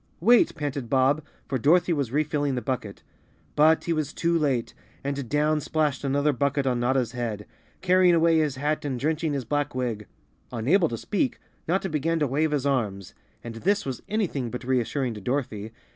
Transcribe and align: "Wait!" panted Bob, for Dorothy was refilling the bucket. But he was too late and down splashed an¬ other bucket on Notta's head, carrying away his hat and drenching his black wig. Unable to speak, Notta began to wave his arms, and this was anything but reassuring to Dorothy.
"Wait!" 0.19 0.55
panted 0.55 0.89
Bob, 0.89 1.23
for 1.47 1.59
Dorothy 1.59 1.93
was 1.93 2.11
refilling 2.11 2.55
the 2.55 2.61
bucket. 2.63 3.03
But 3.55 3.83
he 3.83 3.93
was 3.93 4.13
too 4.13 4.35
late 4.35 4.73
and 5.03 5.29
down 5.29 5.61
splashed 5.61 6.01
an¬ 6.01 6.15
other 6.15 6.33
bucket 6.33 6.65
on 6.65 6.79
Notta's 6.79 7.11
head, 7.11 7.45
carrying 7.81 8.15
away 8.15 8.39
his 8.39 8.55
hat 8.55 8.83
and 8.83 8.99
drenching 8.99 9.33
his 9.33 9.45
black 9.45 9.75
wig. 9.75 10.07
Unable 10.51 10.89
to 10.89 10.97
speak, 10.97 11.39
Notta 11.67 11.87
began 11.87 12.17
to 12.17 12.25
wave 12.25 12.49
his 12.49 12.65
arms, 12.65 13.13
and 13.43 13.57
this 13.57 13.85
was 13.85 14.01
anything 14.09 14.49
but 14.49 14.63
reassuring 14.63 15.13
to 15.13 15.21
Dorothy. 15.21 15.71